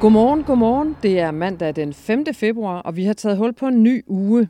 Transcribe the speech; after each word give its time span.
Godmorgen, 0.00 0.44
godmorgen. 0.44 0.96
Det 1.02 1.18
er 1.18 1.30
mandag 1.30 1.76
den 1.76 1.92
5. 1.92 2.24
februar, 2.34 2.80
og 2.80 2.96
vi 2.96 3.04
har 3.04 3.12
taget 3.12 3.38
hul 3.38 3.52
på 3.52 3.66
en 3.66 3.82
ny 3.82 4.04
uge. 4.06 4.48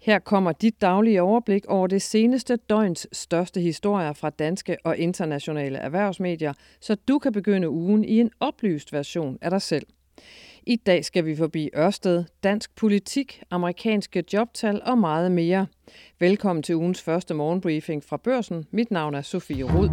Her 0.00 0.18
kommer 0.18 0.52
dit 0.52 0.80
daglige 0.80 1.22
overblik 1.22 1.66
over 1.66 1.86
det 1.86 2.02
seneste 2.02 2.56
døgns 2.56 3.06
største 3.12 3.60
historier 3.60 4.12
fra 4.12 4.30
danske 4.30 4.76
og 4.84 4.98
internationale 4.98 5.78
erhvervsmedier, 5.78 6.52
så 6.80 6.96
du 7.08 7.18
kan 7.18 7.32
begynde 7.32 7.70
ugen 7.70 8.04
i 8.04 8.20
en 8.20 8.30
oplyst 8.40 8.92
version 8.92 9.38
af 9.40 9.50
dig 9.50 9.62
selv. 9.62 9.86
I 10.66 10.76
dag 10.76 11.04
skal 11.04 11.24
vi 11.24 11.36
forbi 11.36 11.70
Ørsted, 11.76 12.24
dansk 12.42 12.76
politik, 12.76 13.42
amerikanske 13.50 14.24
jobtal 14.32 14.80
og 14.84 14.98
meget 14.98 15.32
mere. 15.32 15.66
Velkommen 16.20 16.62
til 16.62 16.76
ugens 16.76 17.02
første 17.02 17.34
morgenbriefing 17.34 18.04
fra 18.04 18.16
børsen. 18.16 18.66
Mit 18.70 18.90
navn 18.90 19.14
er 19.14 19.22
Sofie 19.22 19.64
Rud. 19.64 19.88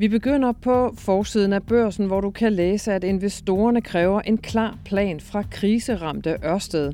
Vi 0.00 0.08
begynder 0.08 0.52
på 0.52 0.94
forsiden 0.98 1.52
af 1.52 1.62
børsen, 1.62 2.06
hvor 2.06 2.20
du 2.20 2.30
kan 2.30 2.52
læse, 2.52 2.92
at 2.92 3.04
investorerne 3.04 3.80
kræver 3.80 4.20
en 4.20 4.38
klar 4.38 4.78
plan 4.84 5.20
fra 5.20 5.42
kriseramte 5.42 6.36
Ørsted. 6.44 6.92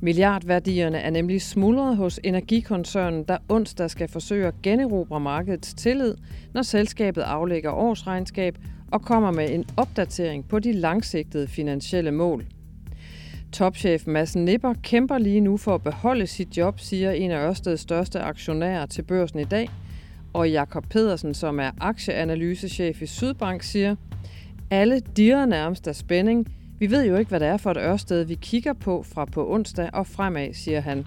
Milliardværdierne 0.00 0.98
er 0.98 1.10
nemlig 1.10 1.42
smuldret 1.42 1.96
hos 1.96 2.20
energikoncernen, 2.24 3.24
der 3.24 3.38
onsdag 3.48 3.90
skal 3.90 4.08
forsøge 4.08 4.46
at 4.46 4.54
generobre 4.62 5.20
markedets 5.20 5.74
tillid, 5.74 6.14
når 6.54 6.62
selskabet 6.62 7.22
aflægger 7.22 7.70
årsregnskab 7.70 8.58
og 8.90 9.02
kommer 9.02 9.30
med 9.30 9.50
en 9.50 9.64
opdatering 9.76 10.48
på 10.48 10.58
de 10.58 10.72
langsigtede 10.72 11.48
finansielle 11.48 12.10
mål. 12.10 12.44
Topchef 13.52 14.06
Mads 14.06 14.36
Nipper 14.36 14.74
kæmper 14.82 15.18
lige 15.18 15.40
nu 15.40 15.56
for 15.56 15.74
at 15.74 15.82
beholde 15.82 16.26
sit 16.26 16.56
job, 16.56 16.80
siger 16.80 17.10
en 17.10 17.30
af 17.30 17.48
Ørsteds 17.48 17.80
største 17.80 18.20
aktionærer 18.20 18.86
til 18.86 19.02
børsen 19.02 19.38
i 19.38 19.44
dag. 19.44 19.68
Og 20.32 20.50
Jakob 20.50 20.88
Pedersen, 20.90 21.34
som 21.34 21.60
er 21.60 21.70
aktieanalysechef 21.80 23.02
i 23.02 23.06
Sydbank, 23.06 23.62
siger, 23.62 23.96
alle 24.70 25.00
dirrer 25.00 25.46
nærmest 25.46 25.88
af 25.88 25.96
spænding. 25.96 26.46
Vi 26.78 26.90
ved 26.90 27.06
jo 27.06 27.16
ikke, 27.16 27.28
hvad 27.28 27.40
det 27.40 27.48
er 27.48 27.56
for 27.56 27.70
et 27.70 27.76
Ørsted, 27.76 28.24
vi 28.24 28.34
kigger 28.34 28.72
på 28.72 29.02
fra 29.02 29.24
på 29.24 29.52
onsdag 29.52 29.90
og 29.92 30.06
fremad, 30.06 30.54
siger 30.54 30.80
han. 30.80 31.06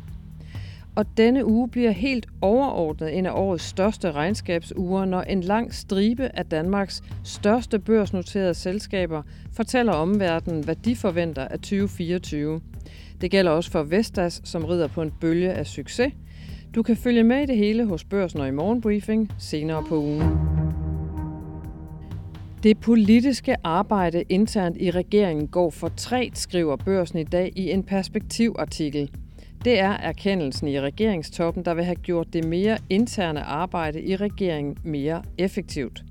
Og 0.95 1.05
denne 1.17 1.45
uge 1.45 1.69
bliver 1.69 1.91
helt 1.91 2.27
overordnet 2.41 3.17
en 3.17 3.25
af 3.25 3.31
årets 3.31 3.63
største 3.63 4.11
regnskabsuger, 4.11 5.05
når 5.05 5.21
en 5.21 5.41
lang 5.41 5.73
stribe 5.73 6.29
af 6.33 6.45
Danmarks 6.45 7.03
største 7.23 7.79
børsnoterede 7.79 8.53
selskaber 8.53 9.21
fortæller 9.53 9.93
omverdenen, 9.93 10.63
hvad 10.63 10.75
de 10.75 10.95
forventer 10.95 11.47
af 11.47 11.59
2024. 11.59 12.61
Det 13.21 13.31
gælder 13.31 13.51
også 13.51 13.71
for 13.71 13.83
Vestas, 13.83 14.41
som 14.43 14.65
rider 14.65 14.87
på 14.87 15.01
en 15.01 15.11
bølge 15.21 15.51
af 15.51 15.67
succes. 15.67 16.13
Du 16.75 16.83
kan 16.83 16.95
følge 16.95 17.23
med 17.23 17.43
i 17.43 17.45
det 17.45 17.57
hele 17.57 17.85
hos 17.85 18.03
Børsen 18.03 18.39
og 18.39 18.47
i 18.47 18.51
Morgenbriefing 18.51 19.31
senere 19.37 19.83
på 19.83 19.97
ugen. 19.97 20.37
Det 22.63 22.79
politiske 22.79 23.55
arbejde 23.63 24.23
internt 24.29 24.77
i 24.79 24.91
regeringen 24.91 25.47
går 25.47 25.69
for 25.69 25.87
træt, 25.97 26.37
skriver 26.37 26.75
børsen 26.75 27.19
i 27.19 27.23
dag 27.23 27.51
i 27.55 27.71
en 27.71 27.83
perspektivartikel. 27.83 29.11
Det 29.65 29.79
er 29.79 29.89
erkendelsen 29.89 30.67
i 30.67 30.79
regeringstoppen, 30.79 31.65
der 31.65 31.73
vil 31.73 31.83
have 31.83 31.95
gjort 31.95 32.33
det 32.33 32.45
mere 32.45 32.77
interne 32.89 33.41
arbejde 33.41 34.01
i 34.01 34.15
regeringen 34.15 34.77
mere 34.83 35.23
effektivt. 35.37 36.03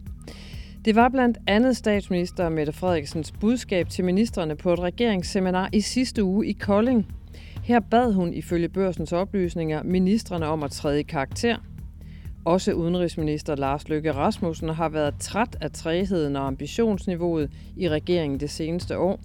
Det 0.85 0.95
var 0.95 1.09
blandt 1.09 1.39
andet 1.47 1.77
statsminister 1.77 2.49
Mette 2.49 2.73
Frederiksens 2.73 3.33
budskab 3.33 3.89
til 3.89 4.05
ministerne 4.05 4.57
på 4.57 4.73
et 4.73 4.81
regeringsseminar 4.81 5.69
i 5.73 5.81
sidste 5.81 6.25
uge 6.25 6.47
i 6.47 6.53
Kolding. 6.53 7.07
Her 7.65 7.81
bad 7.81 8.13
hun 8.13 8.35
ifølge 8.35 8.69
børsens 8.69 9.13
oplysninger 9.13 9.83
ministerne 9.83 10.47
om 10.47 10.63
at 10.63 10.71
træde 10.71 11.01
i 11.01 11.03
karakter. 11.03 11.57
Også 12.45 12.73
udenrigsminister 12.73 13.57
Lars 13.57 13.89
Løkke 13.89 14.13
Rasmussen 14.13 14.69
har 14.69 14.89
været 14.89 15.15
træt 15.21 15.57
af 15.61 15.71
træheden 15.71 16.37
og 16.37 16.47
ambitionsniveauet 16.47 17.51
i 17.77 17.89
regeringen 17.89 18.41
det 18.41 18.51
seneste 18.51 18.99
år. 18.99 19.21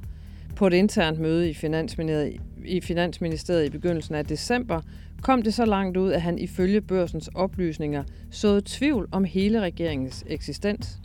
På 0.56 0.67
et 0.67 0.73
internt 0.73 1.20
møde 1.20 1.50
i 1.50 1.54
Finansministeriet 1.54 2.39
i 2.66 2.82
Finansministeriet 2.82 3.66
i 3.66 3.70
begyndelsen 3.70 4.16
af 4.16 4.26
december, 4.26 4.82
kom 5.21 5.42
det 5.42 5.54
så 5.54 5.66
langt 5.66 5.98
ud, 5.98 6.11
at 6.11 6.21
han 6.21 6.39
ifølge 6.39 6.82
børsens 6.82 7.30
oplysninger 7.36 8.04
såede 8.32 8.61
tvivl 8.66 9.08
om 9.11 9.23
hele 9.23 9.61
regeringens 9.61 10.23
eksistens. 10.27 11.00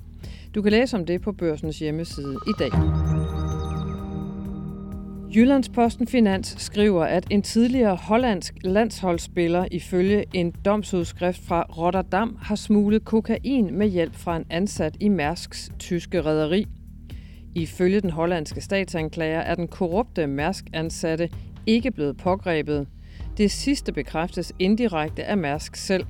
Du 0.55 0.63
kan 0.63 0.73
læse 0.73 0.97
om 0.97 1.07
det 1.07 1.21
på 1.21 1.33
børsens 1.33 1.79
hjemmeside 1.79 2.39
i 2.49 2.53
dag. 2.59 2.71
Jyllandsposten 5.37 6.07
Finans 6.07 6.55
skriver, 6.59 7.05
at 7.05 7.27
en 7.31 7.43
tidligere 7.43 7.97
hollandsk 7.97 8.55
landsholdsspiller 8.65 9.67
ifølge 9.71 10.25
en 10.33 10.55
domsudskrift 10.65 11.43
fra 11.43 11.63
Rotterdam 11.63 12.39
har 12.43 12.55
smuglet 12.55 13.05
kokain 13.05 13.79
med 13.79 13.89
hjælp 13.89 14.15
fra 14.15 14.37
en 14.37 14.45
ansat 14.51 14.97
i 15.01 15.09
Mærsks 15.09 15.71
tyske 15.79 16.23
rederi. 16.23 16.67
Ifølge 17.55 18.01
den 18.01 18.11
hollandske 18.11 18.61
statsanklager 18.61 19.41
er 19.41 19.55
den 19.55 19.69
korrupte 19.69 20.27
Mærsk-ansatte 20.27 21.29
ikke 21.67 21.91
blevet 21.91 22.17
pågrebet. 22.17 22.87
Det 23.37 23.51
sidste 23.51 23.93
bekræftes 23.93 24.53
indirekte 24.59 25.25
af 25.25 25.37
Mærsk 25.37 25.77
selv. 25.77 26.05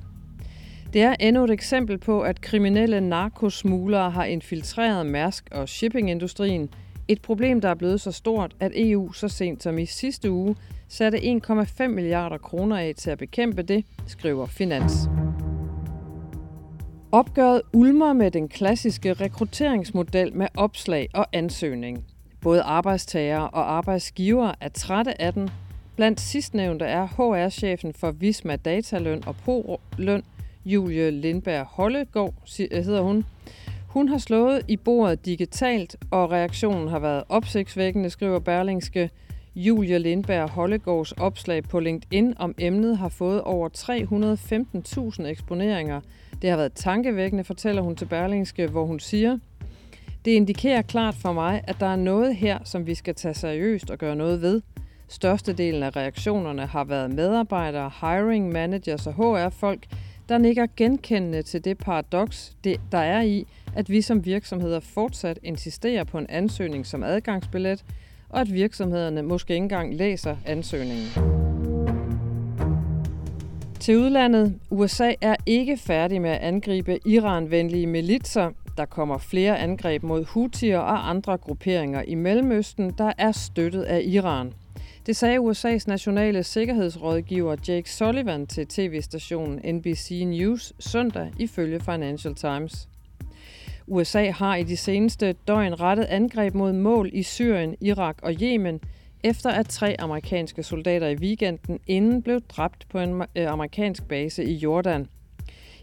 Det 0.93 1.01
er 1.01 1.15
endnu 1.19 1.43
et 1.43 1.51
eksempel 1.51 1.97
på, 1.97 2.21
at 2.21 2.41
kriminelle 2.41 3.01
narkosmuglere 3.01 4.11
har 4.11 4.25
infiltreret 4.25 5.05
Mærsk 5.05 5.49
og 5.51 5.69
shippingindustrien. 5.69 6.69
Et 7.07 7.21
problem, 7.21 7.61
der 7.61 7.69
er 7.69 7.75
blevet 7.75 8.01
så 8.01 8.11
stort, 8.11 8.55
at 8.59 8.71
EU 8.75 9.11
så 9.11 9.27
sent 9.27 9.63
som 9.63 9.77
i 9.77 9.85
sidste 9.85 10.31
uge 10.31 10.55
satte 10.87 11.17
1,5 11.17 11.87
milliarder 11.87 12.37
kroner 12.37 12.77
af 12.77 12.93
til 12.97 13.09
at 13.09 13.17
bekæmpe 13.17 13.61
det, 13.61 13.85
skriver 14.07 14.45
Finans. 14.45 14.93
Opgøret 17.11 17.61
ulmer 17.73 18.13
med 18.13 18.31
den 18.31 18.47
klassiske 18.47 19.13
rekrutteringsmodel 19.13 20.35
med 20.35 20.47
opslag 20.57 21.09
og 21.13 21.25
ansøgning. 21.33 22.05
Både 22.41 22.61
arbejdstagere 22.61 23.49
og 23.49 23.71
arbejdsgivere 23.71 24.55
er 24.61 24.69
trætte 24.69 25.21
af 25.21 25.33
den. 25.33 25.49
Blandt 25.95 26.21
sidstnævnte 26.21 26.85
er 26.85 27.07
HR-chefen 27.07 27.93
for 27.93 28.11
Visma 28.11 28.55
Dataløn 28.55 29.23
og 29.27 29.35
ProLøn, 29.35 30.23
Julie 30.65 31.11
Lindberg 31.11 31.65
Hollegård, 31.65 32.33
hedder 32.71 33.01
hun. 33.01 33.25
Hun 33.95 34.09
har 34.09 34.17
slået 34.17 34.61
i 34.67 34.77
bordet 34.77 35.25
digitalt, 35.25 35.95
og 36.11 36.31
reaktionen 36.31 36.87
har 36.87 36.99
været 36.99 37.23
opsigtsvækkende, 37.29 38.09
skriver 38.09 38.39
Berlingske. 38.39 39.09
Julia 39.55 39.97
Lindberg 39.97 40.49
Hollegårds 40.49 41.11
opslag 41.11 41.63
på 41.63 41.79
LinkedIn 41.79 42.33
om 42.37 42.55
emnet 42.57 42.97
har 42.97 43.09
fået 43.09 43.41
over 43.41 43.69
315.000 45.19 45.27
eksponeringer. 45.27 46.01
Det 46.41 46.49
har 46.49 46.57
været 46.57 46.73
tankevækkende, 46.73 47.43
fortæller 47.43 47.81
hun 47.81 47.95
til 47.95 48.05
Berlingske, 48.05 48.67
hvor 48.67 48.85
hun 48.85 48.99
siger, 48.99 49.37
det 50.25 50.31
indikerer 50.31 50.81
klart 50.81 51.15
for 51.15 51.33
mig, 51.33 51.61
at 51.67 51.75
der 51.79 51.87
er 51.87 51.95
noget 51.95 52.35
her, 52.35 52.59
som 52.63 52.87
vi 52.87 52.95
skal 52.95 53.15
tage 53.15 53.33
seriøst 53.33 53.91
og 53.91 53.97
gøre 53.97 54.15
noget 54.15 54.41
ved. 54.41 54.61
Størstedelen 55.07 55.83
af 55.83 55.95
reaktionerne 55.95 56.65
har 56.65 56.83
været 56.83 57.13
medarbejdere, 57.13 57.91
hiring 58.01 58.51
managers 58.51 59.07
og 59.07 59.13
HR-folk, 59.13 59.87
der 60.29 60.37
nikker 60.37 60.67
genkendende 60.77 61.41
til 61.41 61.65
det 61.65 61.77
paradoks, 61.77 62.55
det, 62.63 62.81
der 62.91 62.97
er 62.97 63.21
i, 63.21 63.47
at 63.75 63.89
vi 63.89 64.01
som 64.01 64.25
virksomheder 64.25 64.79
fortsat 64.79 65.39
insisterer 65.43 66.03
på 66.03 66.17
en 66.17 66.25
ansøgning 66.29 66.85
som 66.85 67.03
adgangsbillet, 67.03 67.85
og 68.29 68.41
at 68.41 68.53
virksomhederne 68.53 69.21
måske 69.21 69.53
ikke 69.53 69.63
engang 69.63 69.95
læser 69.95 70.35
ansøgningen. 70.45 71.07
Til 73.79 73.97
udlandet. 73.97 74.59
USA 74.69 75.13
er 75.21 75.35
ikke 75.45 75.77
færdig 75.77 76.21
med 76.21 76.29
at 76.29 76.39
angribe 76.39 76.99
Iran-venlige 77.07 77.87
militser, 77.87 78.51
der 78.77 78.85
kommer 78.85 79.17
flere 79.17 79.59
angreb 79.59 80.03
mod 80.03 80.25
Houthier 80.25 80.79
og 80.79 81.09
andre 81.09 81.37
grupperinger 81.37 82.01
i 82.01 82.15
Mellemøsten, 82.15 82.93
der 82.97 83.13
er 83.17 83.31
støttet 83.31 83.83
af 83.83 84.01
Iran. 84.05 84.53
Det 85.05 85.15
sagde 85.15 85.39
USA's 85.39 85.83
nationale 85.87 86.43
sikkerhedsrådgiver 86.43 87.55
Jake 87.67 87.91
Sullivan 87.91 88.47
til 88.47 88.67
tv-stationen 88.67 89.75
NBC 89.75 90.23
News 90.27 90.73
søndag 90.79 91.31
ifølge 91.39 91.79
Financial 91.79 92.35
Times. 92.35 92.89
USA 93.87 94.31
har 94.31 94.55
i 94.55 94.63
de 94.63 94.77
seneste 94.77 95.33
døgn 95.47 95.79
rettet 95.79 96.03
angreb 96.03 96.53
mod 96.53 96.73
mål 96.73 97.09
i 97.13 97.23
Syrien, 97.23 97.75
Irak 97.81 98.17
og 98.21 98.33
Yemen, 98.41 98.79
efter 99.23 99.49
at 99.49 99.67
tre 99.67 99.95
amerikanske 99.99 100.63
soldater 100.63 101.07
i 101.07 101.15
weekenden 101.15 101.79
inden 101.87 102.21
blev 102.21 102.41
dræbt 102.41 102.87
på 102.89 102.99
en 102.99 103.21
øh, 103.35 103.51
amerikansk 103.51 104.07
base 104.07 104.43
i 104.43 104.53
Jordan. 104.53 105.07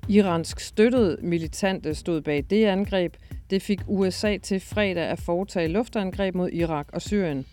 Iransk 0.09 0.61
støttede 0.61 1.19
militante 1.23 1.95
stod 1.95 2.21
bag 2.21 2.45
det 2.51 2.67
angreb. 2.67 3.17
Det 3.53 3.63
fik 3.63 3.81
USA 3.87 4.37
til 4.37 4.61
fredag 4.61 5.05
at 5.05 5.19
foretage 5.19 5.69
luftangreb 5.69 6.35
mod 6.35 6.51
Irak 6.53 6.87
og 6.93 7.03
Syrien. 7.03 7.47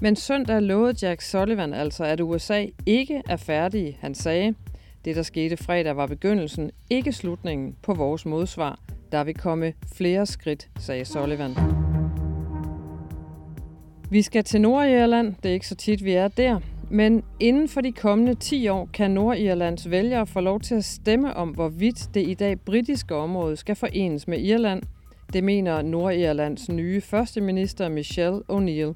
Men 0.00 0.16
søndag 0.16 0.62
lovede 0.62 1.06
Jack 1.06 1.20
Sullivan 1.20 1.74
altså, 1.74 2.04
at 2.04 2.20
USA 2.20 2.66
ikke 2.86 3.22
er 3.28 3.36
færdige. 3.36 3.96
Han 4.00 4.14
sagde, 4.14 4.54
det 5.04 5.16
der 5.16 5.22
skete 5.22 5.56
fredag 5.56 5.96
var 5.96 6.06
begyndelsen, 6.06 6.70
ikke 6.90 7.12
slutningen 7.12 7.76
på 7.82 7.94
vores 7.94 8.26
modsvar. 8.26 8.78
Der 9.12 9.24
vil 9.24 9.34
komme 9.34 9.72
flere 9.94 10.26
skridt, 10.26 10.68
sagde 10.78 11.04
Sullivan. 11.04 11.56
Vi 14.10 14.22
skal 14.22 14.44
til 14.44 14.60
Nordirland. 14.60 15.34
Det 15.42 15.48
er 15.48 15.52
ikke 15.52 15.68
så 15.68 15.74
tit, 15.76 16.04
vi 16.04 16.12
er 16.12 16.28
der. 16.28 16.60
Men 16.90 17.22
inden 17.40 17.68
for 17.68 17.80
de 17.80 17.92
kommende 17.92 18.34
10 18.34 18.68
år 18.68 18.88
kan 18.92 19.10
Nordirlands 19.10 19.90
vælgere 19.90 20.26
få 20.26 20.40
lov 20.40 20.60
til 20.60 20.74
at 20.74 20.84
stemme 20.84 21.36
om, 21.36 21.48
hvorvidt 21.48 22.14
det 22.14 22.28
i 22.28 22.34
dag 22.34 22.60
britiske 22.60 23.14
område 23.14 23.56
skal 23.56 23.74
forenes 23.74 24.28
med 24.28 24.40
Irland. 24.40 24.82
Det 25.32 25.44
mener 25.44 25.82
Nordirlands 25.82 26.68
nye 26.68 27.00
førsteminister 27.00 27.88
Michelle 27.88 28.40
O'Neill. 28.52 28.94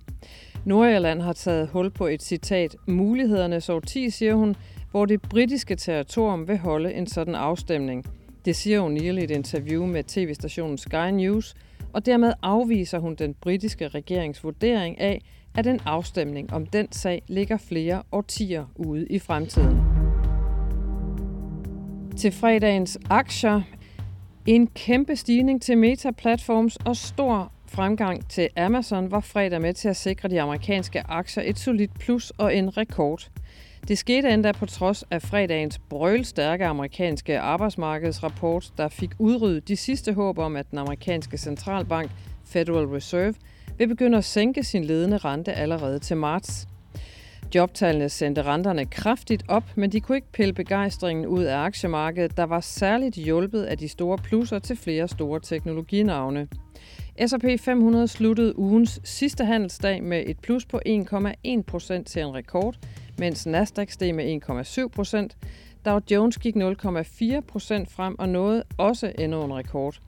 Nordirland 0.64 1.20
har 1.20 1.32
taget 1.32 1.69
hul 1.69 1.90
på 1.90 2.06
et 2.06 2.22
citat 2.22 2.76
mulighedernes 2.86 3.69
årti, 3.69 4.10
siger 4.10 4.34
hun, 4.34 4.56
hvor 4.90 5.06
det 5.06 5.22
britiske 5.22 5.76
territorium 5.76 6.48
vil 6.48 6.58
holde 6.58 6.92
en 6.92 7.06
sådan 7.06 7.34
afstemning. 7.34 8.04
Det 8.44 8.56
siger 8.56 8.88
O'Neill 8.88 9.20
i 9.20 9.25
et 9.25 9.31
interview 9.31 9.86
med 9.86 10.04
tv-stationen 10.04 10.78
Sky 10.78 11.10
News, 11.12 11.54
og 11.92 12.06
dermed 12.06 12.32
afviser 12.42 12.98
hun 12.98 13.14
den 13.14 13.34
britiske 13.34 13.88
regerings 13.88 14.44
vurdering 14.44 15.00
af, 15.00 15.22
at 15.56 15.66
en 15.66 15.81
afstemning 15.84 16.52
om 16.52 16.66
den 16.66 16.92
sag 16.92 17.22
ligger 17.28 17.56
flere 17.56 18.02
årtier 18.12 18.64
ude 18.76 19.06
i 19.06 19.19
fremtiden. 19.19 19.81
Til 22.16 22.32
fredagens 22.32 22.98
aktier. 23.10 23.62
En 24.46 24.67
kæmpe 24.67 25.17
stigning 25.17 25.62
til 25.62 25.79
Meta 25.79 26.11
Platforms 26.11 26.76
og 26.76 26.96
stor 26.96 27.52
fremgang 27.67 28.29
til 28.29 28.49
Amazon 28.56 29.11
var 29.11 29.20
fredag 29.20 29.61
med 29.61 29.75
til 29.75 29.88
at 29.88 29.96
sikre 29.96 30.29
de 30.29 30.41
amerikanske 30.41 31.02
aktier 31.08 31.44
et 31.46 31.58
solidt 31.58 31.99
plus 31.99 32.31
og 32.31 32.56
en 32.56 32.76
rekord. 32.76 33.31
Det 33.88 33.99
skete 33.99 34.31
endda 34.31 34.52
på 34.52 34.67
trods 34.67 35.05
af 35.11 35.23
fredagens 35.23 35.79
brølstærke 35.79 36.67
amerikanske 36.67 37.38
arbejdsmarkedsrapport, 37.38 38.73
der 38.79 38.88
fik 38.88 39.11
udryddet 39.19 39.69
de 39.69 39.76
sidste 39.76 40.12
håb 40.12 40.38
om, 40.38 40.56
at 40.56 40.70
den 40.70 40.79
amerikanske 40.79 41.38
centralbank 41.38 42.11
Federal 42.44 42.87
Reserve 42.87 43.35
vil 43.79 43.88
begynde 43.88 44.19
at 44.19 44.25
sænke 44.25 44.62
sin 44.62 44.85
ledende 44.85 45.19
rente 45.19 45.52
allerede 45.52 45.99
til 45.99 46.17
marts. 46.17 46.69
Jobtallene 47.55 48.09
sendte 48.09 48.43
renterne 48.43 48.87
kraftigt 48.87 49.45
op, 49.49 49.65
men 49.77 49.93
de 49.93 50.01
kunne 50.01 50.17
ikke 50.17 50.33
pille 50.33 50.53
begejstringen 50.53 51.27
ud 51.27 51.43
af 51.43 51.56
aktiemarkedet, 51.56 52.37
der 52.37 52.45
var 52.45 52.61
særligt 52.61 53.17
hjulpet 53.17 53.62
af 53.62 53.79
de 53.79 53.89
store 53.89 54.19
plusser 54.19 54.59
til 54.59 54.77
flere 54.77 55.09
store 55.09 55.41
teknologinavne. 55.41 56.49
S&P 57.27 57.61
500 57.61 58.09
sluttede 58.09 58.59
ugens 58.59 59.01
sidste 59.05 59.45
handelsdag 59.45 60.03
med 60.03 60.25
et 60.27 60.39
plus 60.39 60.67
på 60.67 60.81
1,1 60.89 61.62
procent 61.67 62.06
til 62.06 62.23
en 62.23 62.35
rekord, 62.35 62.77
mens 63.19 63.47
Nasdaq 63.47 63.91
steg 63.91 64.15
med 64.15 64.43
1,7 64.51 64.89
procent. 64.89 65.37
Dow 65.85 66.01
Jones 66.11 66.39
gik 66.39 66.56
0,4 66.56 67.41
procent 67.41 67.91
frem 67.91 68.19
og 68.19 68.29
nåede 68.29 68.62
også 68.79 69.12
endnu 69.19 69.45
en 69.45 69.55
rekord. 69.55 70.01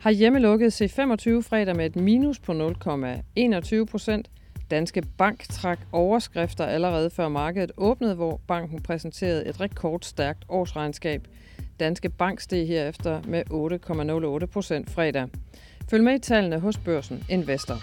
Har 0.00 0.10
hjemmelukket 0.10 0.82
C25 0.82 1.40
fredag 1.40 1.76
med 1.76 1.86
et 1.86 1.96
minus 1.96 2.38
på 2.38 2.52
0,21 2.52 3.84
procent. 3.84 4.30
Danske 4.70 5.02
Bank 5.18 5.48
trak 5.48 5.78
overskrifter 5.92 6.66
allerede 6.66 7.10
før 7.10 7.28
markedet 7.28 7.72
åbnede, 7.76 8.14
hvor 8.14 8.40
banken 8.48 8.82
præsenterede 8.82 9.46
et 9.46 9.60
rekordstærkt 9.60 10.44
årsregnskab. 10.48 11.28
Danske 11.80 12.08
Bank 12.08 12.40
steg 12.40 12.68
herefter 12.68 13.22
med 13.24 13.42
8,08 14.40 14.46
procent 14.46 14.90
fredag. 14.90 15.28
Følg 15.90 16.04
med 16.04 16.14
i 16.14 16.18
tallene 16.18 16.58
hos 16.58 16.78
Børsen 16.78 17.24
Investor. 17.28 17.76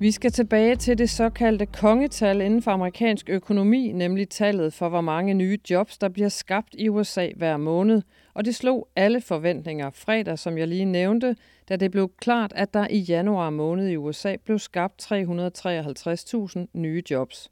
Vi 0.00 0.10
skal 0.10 0.32
tilbage 0.32 0.76
til 0.76 0.98
det 0.98 1.10
såkaldte 1.10 1.66
kongetal 1.66 2.40
inden 2.40 2.62
for 2.62 2.70
amerikansk 2.70 3.28
økonomi, 3.28 3.92
nemlig 3.92 4.28
tallet 4.28 4.72
for, 4.72 4.88
hvor 4.88 5.00
mange 5.00 5.34
nye 5.34 5.58
jobs, 5.70 5.98
der 5.98 6.08
bliver 6.08 6.28
skabt 6.28 6.74
i 6.78 6.88
USA 6.88 7.28
hver 7.36 7.56
måned. 7.56 8.02
Og 8.34 8.44
det 8.44 8.54
slog 8.54 8.88
alle 8.96 9.20
forventninger 9.20 9.90
fredag, 9.90 10.38
som 10.38 10.58
jeg 10.58 10.68
lige 10.68 10.84
nævnte, 10.84 11.36
da 11.68 11.76
det 11.76 11.90
blev 11.90 12.10
klart, 12.20 12.52
at 12.56 12.74
der 12.74 12.86
i 12.90 12.98
januar 12.98 13.50
måned 13.50 13.88
i 13.88 13.96
USA 13.96 14.36
blev 14.44 14.58
skabt 14.58 15.12
353.000 15.12 16.66
nye 16.72 17.02
jobs. 17.10 17.50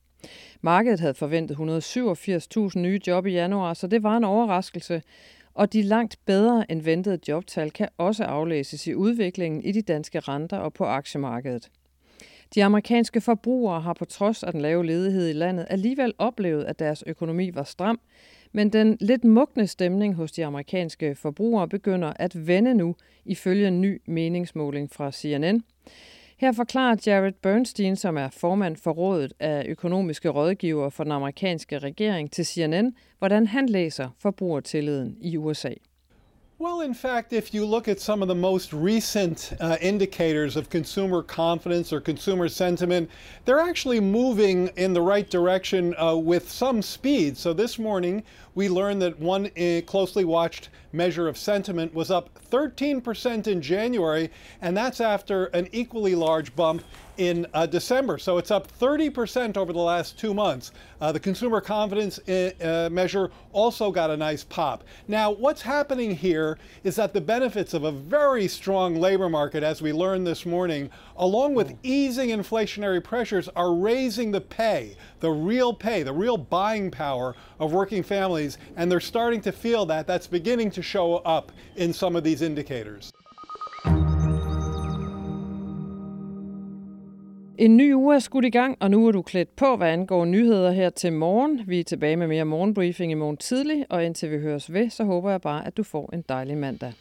Markedet 0.61 1.01
havde 1.01 1.15
forventet 1.15 1.57
187.000 2.75 2.79
nye 2.79 3.01
job 3.07 3.27
i 3.27 3.33
januar, 3.33 3.75
så 3.75 3.87
det 3.87 4.03
var 4.03 4.17
en 4.17 4.25
overraskelse. 4.25 5.03
Og 5.55 5.73
de 5.73 5.83
langt 5.83 6.19
bedre 6.25 6.71
end 6.71 6.83
ventede 6.83 7.19
jobtal 7.29 7.71
kan 7.71 7.89
også 7.99 8.25
aflæses 8.25 8.87
i 8.87 8.95
udviklingen 8.95 9.63
i 9.63 9.73
de 9.73 9.83
danske 9.83 10.21
renter 10.21 10.57
og 10.57 10.73
på 10.73 10.85
aktiemarkedet. 10.85 11.71
De 12.55 12.65
amerikanske 12.65 13.21
forbrugere 13.21 13.81
har 13.81 13.93
på 13.93 14.05
trods 14.05 14.43
af 14.43 14.53
den 14.53 14.61
lave 14.61 14.87
ledighed 14.87 15.29
i 15.29 15.33
landet 15.33 15.67
alligevel 15.71 16.15
oplevet, 16.19 16.65
at 16.65 16.79
deres 16.79 17.05
økonomi 17.07 17.55
var 17.55 17.65
stram, 17.65 18.01
men 18.53 18.71
den 18.71 18.97
lidt 19.01 19.25
mugne 19.25 19.67
stemning 19.67 20.15
hos 20.15 20.33
de 20.33 20.47
amerikanske 20.47 21.15
forbrugere 21.15 21.69
begynder 21.69 22.13
at 22.17 22.47
vende 22.47 22.75
nu, 22.75 22.97
ifølge 23.25 23.69
en 23.69 23.81
ny 23.81 24.03
meningsmåling 24.07 24.91
fra 24.91 25.13
CNN. 25.13 25.63
Her 26.39 26.53
forklarer 26.53 26.97
Jared 27.07 27.33
Bernstein, 27.43 27.97
som 27.97 28.17
er 28.17 28.29
formand 28.29 28.77
for 28.77 28.91
rådet 28.91 29.33
af 29.41 29.65
økonomiske 29.69 30.29
rådgivere 30.29 30.91
for 30.91 31.05
den 31.05 31.13
amerikanske 31.13 31.79
regering 31.79 32.31
til 32.31 32.47
CNN, 32.47 32.97
hvordan 33.19 33.47
han 33.47 33.69
læser 33.69 34.09
forbrugertilliden 34.19 35.17
i 35.21 35.37
USA. 35.37 35.73
Well, 36.63 36.83
in 36.83 36.95
fact, 36.95 37.33
if 37.33 37.53
you 37.53 37.67
look 37.67 37.89
at 37.89 37.99
some 37.99 38.23
of 38.23 38.29
the 38.29 38.37
most 38.37 38.73
recent 38.73 39.53
uh, 39.59 39.79
indicators 39.81 40.55
of 40.55 40.71
consumer 40.71 41.21
confidence 41.21 41.93
or 41.93 42.01
consumer 42.01 42.49
sentiment, 42.49 43.11
they're 43.45 43.59
actually 43.59 43.99
moving 43.99 44.69
in 44.77 44.93
the 44.93 45.03
right 45.03 45.29
direction 45.29 45.93
uh, 45.99 46.15
with 46.15 46.49
some 46.49 46.81
speed. 46.81 47.37
So 47.37 47.53
this 47.53 47.81
morning, 47.81 48.23
we 48.55 48.69
learned 48.69 49.03
that 49.03 49.19
one 49.19 49.47
uh, 49.47 49.81
closely 49.87 50.25
watched 50.25 50.69
measure 50.93 51.27
of 51.27 51.37
sentiment 51.37 51.93
was 51.95 52.13
up 52.13 52.31
13% 52.53 53.49
in 53.49 53.61
January, 53.61 54.31
and 54.61 54.77
that's 54.77 55.01
after 55.01 55.47
an 55.47 55.69
equally 55.73 56.15
large 56.15 56.55
bump 56.55 56.85
in 57.19 57.47
uh, 57.55 57.67
December. 57.67 58.19
So 58.19 58.39
it's 58.39 58.51
up 58.51 58.67
30% 58.79 59.57
over 59.57 59.73
the 59.73 59.79
last 59.79 60.19
two 60.19 60.35
months. 60.35 60.73
Uh, 61.01 61.13
the 61.13 61.21
consumer 61.21 61.61
confidence 61.61 62.19
uh, 62.29 62.51
uh, 62.61 62.89
measure 62.91 63.31
also 63.53 63.91
got 63.91 64.11
a 64.11 64.17
nice 64.17 64.45
pop. 64.45 64.85
Now, 65.09 65.31
what's 65.31 65.63
happening 65.63 66.15
here 66.15 66.59
is 66.85 66.97
that 66.97 67.13
the 67.13 67.21
benefits 67.21 67.75
of 67.75 67.85
a 67.85 67.93
very 67.93 68.49
strong 68.49 68.97
labor 68.97 69.29
market, 69.29 69.63
as 69.63 69.83
we 69.83 69.93
learned 69.93 70.27
this 70.27 70.47
morning, 70.47 70.91
along 71.17 71.55
with 71.55 71.77
easing 71.83 72.31
inflationary 72.31 73.03
pressures, 73.03 73.49
are 73.51 73.75
raising 73.75 74.31
the 74.31 74.41
pay, 74.41 74.97
the 75.21 75.31
real 75.31 75.75
pay, 75.75 76.03
the 76.03 76.13
real 76.13 76.37
buying 76.37 76.91
power 76.91 77.35
of 77.59 77.73
working 77.73 78.03
families. 78.03 78.59
And 78.77 78.91
they're 78.91 79.01
starting 79.01 79.41
to 79.43 79.53
feel 79.53 79.87
that. 79.87 80.07
That's 80.07 80.27
beginning 80.27 80.71
to 80.73 80.83
show 80.83 81.17
up 81.19 81.53
in 81.77 81.93
some 81.93 82.17
of 82.17 82.25
these 82.25 82.43
indicators. 82.43 83.13
En 87.63 87.77
ny 87.77 87.95
uge 87.95 88.15
er 88.15 88.19
skudt 88.19 88.45
i 88.45 88.51
gang, 88.51 88.77
og 88.81 88.91
nu 88.91 89.07
er 89.07 89.13
du 89.13 89.23
klædt 89.23 89.57
på, 89.57 89.77
hvad 89.77 89.89
angår 89.89 90.25
nyheder 90.25 90.71
her 90.71 90.91
til 90.91 91.13
morgen. 91.13 91.61
Vi 91.67 91.81
er 91.81 91.85
tilbage 91.85 92.17
med 92.17 92.27
mere 92.27 92.45
morgenbriefing 92.45 93.13
i 93.13 93.15
morgen 93.15 93.37
tidlig, 93.37 93.87
og 93.91 94.05
indtil 94.05 94.31
vi 94.31 94.39
høres 94.39 94.73
ved, 94.73 94.91
så 94.91 95.05
håber 95.05 95.31
jeg 95.31 95.41
bare, 95.41 95.67
at 95.67 95.77
du 95.77 95.83
får 95.83 96.11
en 96.13 96.25
dejlig 96.29 96.57
mandag. 96.57 96.93